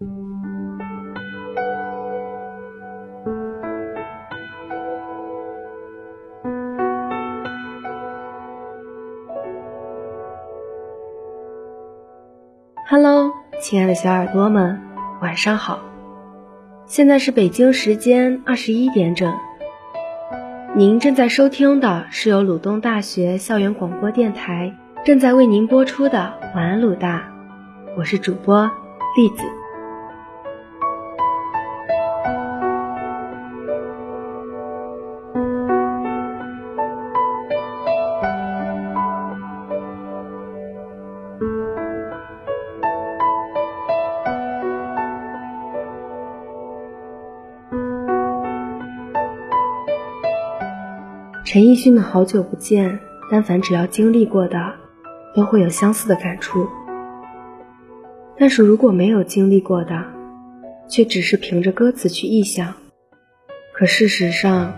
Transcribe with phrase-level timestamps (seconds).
[0.00, 0.08] Hello，
[13.60, 14.80] 亲爱的小耳朵们，
[15.20, 15.80] 晚上好。
[16.86, 19.30] 现在是北京时间二十一点整。
[20.74, 24.74] 您正在收听的是由鲁东大学校园广播电台
[25.04, 27.18] 正在为您播出的《晚安鲁大》，
[27.98, 28.64] 我是主播
[29.14, 29.59] 栗子。
[51.52, 54.72] 陈奕迅的好久不见，但凡只要经历过的，
[55.34, 56.68] 都会有相似的感触。
[58.38, 60.04] 但是如果没有经历过的，
[60.88, 62.72] 却只是凭着歌词去臆想，
[63.72, 64.72] 可事实上，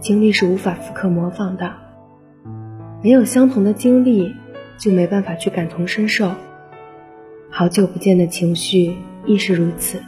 [0.00, 1.70] 经历是无法复刻模仿的。
[3.02, 4.34] 没有相同的经历，
[4.78, 6.32] 就没办法去感同身受。
[7.50, 8.96] 好久不见的情绪
[9.26, 10.00] 亦是如此。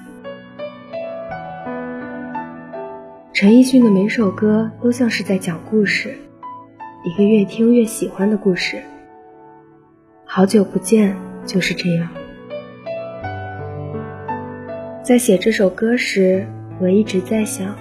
[3.36, 6.16] 陈奕迅的每首歌都像是在讲故事，
[7.04, 8.78] 一个越听越喜欢的故事。
[10.24, 12.08] 好久不见就是这样。
[15.02, 16.46] 在写这首歌时，
[16.80, 17.76] 我一直在想，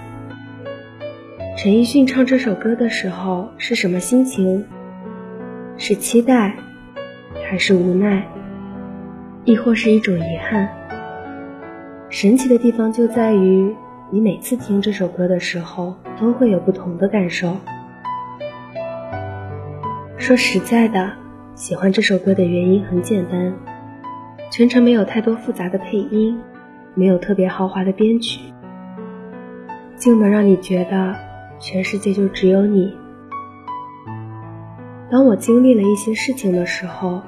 [1.55, 4.65] 陈奕迅唱这首歌的时候是什么心情？
[5.77, 6.53] 是期待，
[7.49, 8.27] 还是无奈，
[9.45, 10.67] 亦或是一种遗憾？
[12.09, 13.73] 神奇的地方就在于。
[14.15, 17.57] 你每次听这首歌的时候，都会有不同的感受。
[20.17, 21.11] 说实在的，
[21.53, 23.53] 喜欢这首歌的原因很简单，
[24.49, 26.39] 全程没有太多复杂的配音，
[26.93, 28.39] 没有特别豪华的编曲，
[29.97, 31.13] 就能让你觉得
[31.59, 32.95] 全世界就只有你。
[35.11, 37.21] 当我经历了一些事情的时候，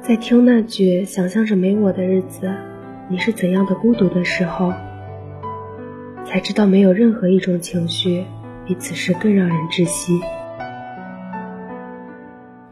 [0.00, 2.52] 在听那句“想象着没我的日子，
[3.08, 4.72] 你是怎样的孤独”的时候。
[6.28, 8.24] 才知道，没有任何一种情绪
[8.66, 10.20] 比此时更让人窒息。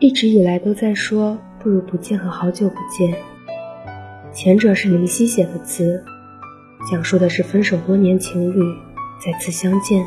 [0.00, 3.16] 一直以来都在说“不如不见”和“好久不见”，
[4.34, 6.04] 前者是林夕写的词，
[6.90, 8.60] 讲述的是分手多年情侣
[9.24, 10.04] 再次相见，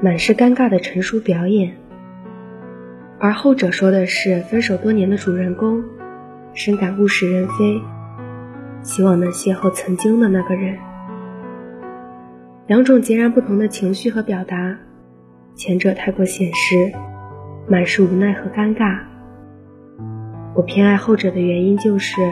[0.00, 1.70] 满是尴尬的成熟表演；
[3.20, 5.84] 而后者说的是分手多年的主人公，
[6.54, 7.80] 深感物是人非，
[8.82, 10.76] 希望能邂逅曾经的那个人。
[12.68, 14.78] 两种截然不同的情绪和表达，
[15.56, 16.92] 前者太过现实，
[17.66, 19.00] 满是无奈和尴尬。
[20.54, 22.22] 我偏爱后者的原因就是，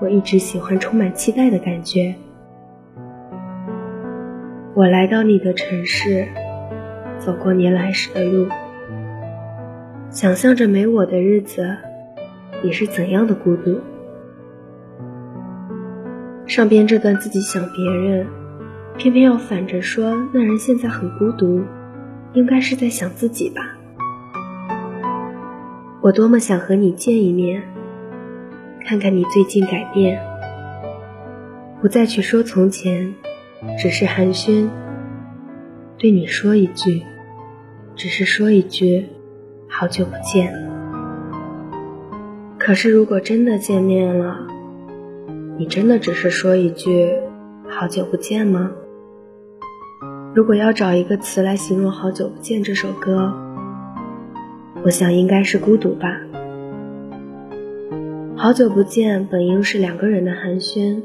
[0.00, 2.14] 我一直喜欢充满期待的感觉。
[4.74, 6.26] 我来到你的城市，
[7.18, 8.48] 走过你来时的路，
[10.08, 11.76] 想象着没我的日子，
[12.62, 13.78] 你是怎样的孤独？
[16.46, 18.26] 上边这段自己想别人。
[18.96, 21.62] 偏偏要反着说，那人现在很孤独，
[22.32, 23.60] 应该是在想自己吧。
[26.00, 27.62] 我多么想和你见一面，
[28.86, 30.22] 看看你最近改变，
[31.82, 33.12] 不再去说从前，
[33.78, 34.68] 只是寒暄，
[35.98, 37.02] 对你说一句，
[37.96, 39.06] 只是说一句，
[39.68, 40.54] 好久不见。
[42.58, 44.46] 可是如果真的见面了，
[45.58, 47.10] 你真的只是说一句，
[47.68, 48.70] 好久不见吗？
[50.34, 53.32] 如果要找一个词来形容《好久不见》这首歌，
[54.84, 56.20] 我想应该是孤独吧。
[58.34, 61.02] 好久不见本应是两个人的寒暄，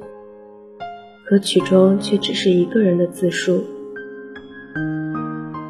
[1.30, 3.64] 歌曲中却只是一个人的自述。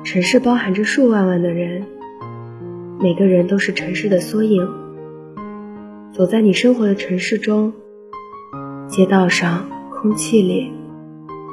[0.05, 1.83] 城市包含着数万万的人，
[3.01, 4.65] 每个人都是城市的缩影。
[6.13, 7.73] 走在你生活的城市中，
[8.87, 10.71] 街道上、空气里，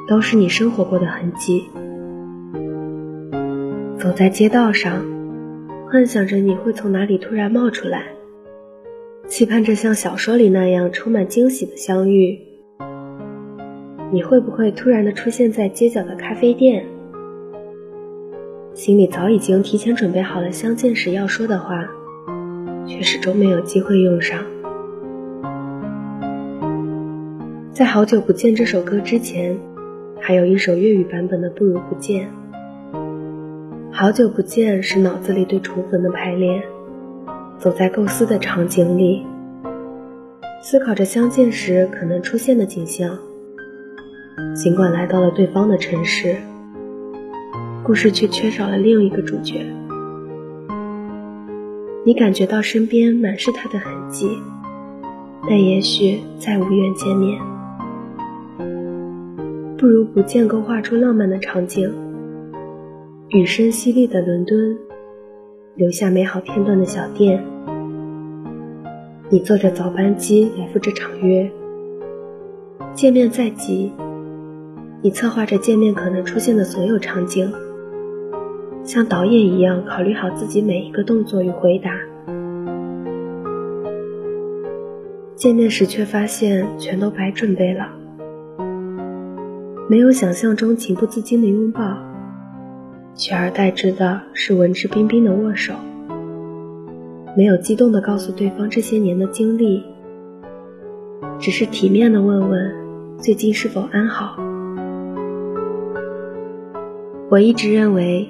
[0.07, 1.65] 都是你生活过的痕迹。
[3.99, 5.03] 走在街道上，
[5.89, 8.03] 幻想着你会从哪里突然冒出来，
[9.27, 12.39] 期盼着像小说里那样充满惊喜的相遇。
[14.11, 16.85] 你会不会突然的出现在街角的咖啡店？
[18.75, 21.83] 心里早已经提前准备好了相见时要说的话，
[22.85, 24.45] 却始终没有机会用上。
[27.71, 29.57] 在好久不见这首歌之前，
[30.19, 32.27] 还有一首粤语版本的《不如不见》。
[33.99, 36.61] 好久不见是脑子里对宠粉的排练，
[37.57, 39.25] 走在构思的场景里，
[40.61, 43.17] 思考着相见时可能出现的景象。
[44.55, 46.35] 尽管来到了对方的城市，
[47.83, 49.65] 故事却缺少了另一个主角。
[52.05, 54.29] 你感觉到身边满是他的痕迹，
[55.49, 57.41] 但也许再无缘见面。
[59.75, 61.91] 不如不见，勾画出浪漫的场景。
[63.29, 64.77] 雨声淅沥的伦敦，
[65.75, 67.43] 留下美好片段的小店。
[69.29, 71.51] 你坐着早班机来赴这场约，
[72.93, 73.91] 见面在即，
[75.01, 77.51] 你策划着见面可能出现的所有场景。
[78.85, 81.91] 像导演一样考虑好自己每一个动作与回答，
[85.35, 87.89] 见面时却发现全都白准备了，
[89.89, 92.06] 没有想象中情不自禁的拥抱，
[93.17, 95.73] 取而代之的是文质彬彬的握手，
[97.35, 99.83] 没有激动的告诉对方这些年的经历，
[101.37, 102.71] 只是体面的问问
[103.19, 104.37] 最近是否安好。
[107.29, 108.29] 我一直认为。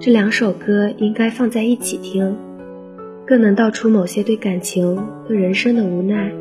[0.00, 2.36] 这两首歌应该放在一起听，
[3.26, 4.96] 更能道出某些对感情、
[5.26, 6.32] 对人生的无奈。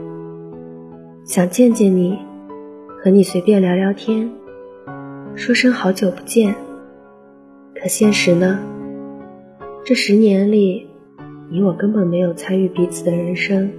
[1.24, 2.20] 想见见你，
[3.04, 4.32] 和你随便聊聊天，
[5.34, 6.67] 说声好久不见。
[7.88, 8.60] 现实呢？
[9.86, 10.88] 这十年里，
[11.50, 13.72] 你我根本没有参与彼此的人生。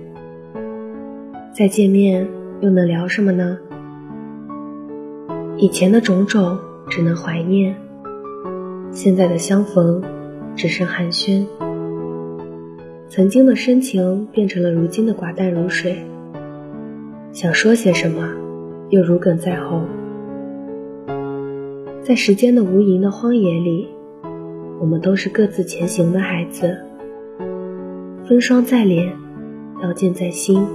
[1.52, 2.28] 再见面
[2.60, 3.58] 又能聊什么呢？
[5.56, 6.58] 以前的种种，
[6.88, 7.74] 只能怀念。
[8.90, 10.02] 现在的相逢，
[10.56, 11.44] 只剩寒暄。
[13.08, 15.96] 曾经的深情变成了如今的寡淡如水。
[17.32, 18.28] 想说些什么，
[18.90, 19.82] 又如鲠在喉。
[22.02, 23.88] 在时间的无垠的荒野里，
[24.80, 26.78] 我们都是各自前行的孩子。
[28.28, 29.16] 风霜在脸，
[29.82, 30.66] 刀剑在心。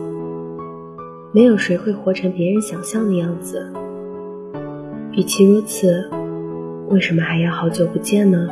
[1.33, 3.71] 没有谁会活成别人想象的样子。
[5.13, 6.09] 与其如此。
[6.89, 8.47] 为什么还要好久不见呢？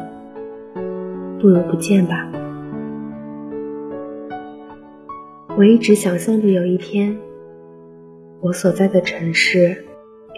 [1.39, 2.31] 不如不见吧。
[5.57, 7.19] 我一直想象着有一天，
[8.39, 9.85] 我所在的城市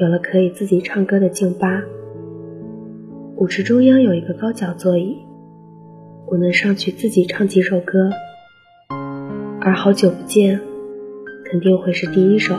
[0.01, 1.81] 有了可以自己唱歌的静吧，
[3.35, 5.17] 舞池中央有一个高脚座椅，
[6.27, 8.11] 我能上去自己唱几首歌，
[9.59, 10.61] 而好久不见，
[11.45, 12.55] 肯定会是第一首。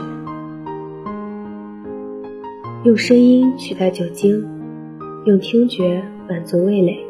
[2.83, 4.45] 用声音取代酒精。
[5.25, 7.04] 用听觉满足味蕾。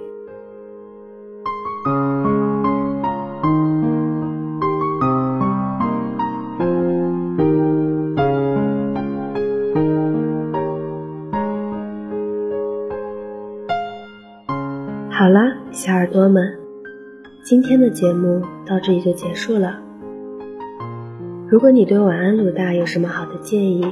[16.06, 16.60] 耳朵们，
[17.44, 19.82] 今天的节目到这里就结束了。
[21.50, 23.84] 如果你对晚安鲁大有什么好的建议，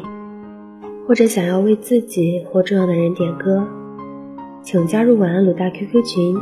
[1.07, 3.65] 或者想要为自己或重要的人点歌。
[4.62, 6.38] 请加入晚安鲁大 QQ 群：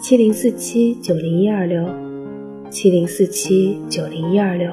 [0.00, 1.84] 七零四七九零一二六，
[2.70, 4.72] 七零四七九零一二六，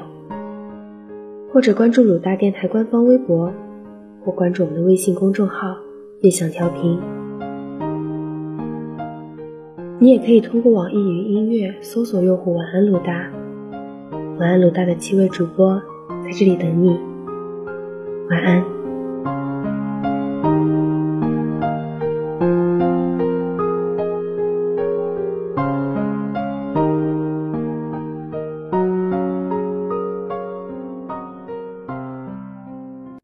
[1.52, 3.52] 或者关注鲁大电台官方微博，
[4.24, 5.76] 或关注我们的微信公众号
[6.24, 6.98] “悦享调频”。
[9.98, 13.32] 你也可以通过网易云音乐搜索用户“晚安鲁大”，
[14.38, 15.80] 晚安鲁大的七位主播
[16.22, 16.98] 在这里等你。
[18.28, 18.75] 晚安。